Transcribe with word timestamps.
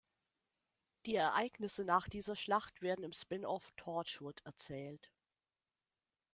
Die 1.05 1.13
Ereignisse 1.13 1.85
nach 1.85 2.09
dieser 2.09 2.35
Schlacht 2.35 2.81
werden 2.81 3.03
im 3.05 3.13
Spin 3.13 3.45
Off 3.45 3.71
Torchwood 3.77 4.41
erzählt. 4.45 5.11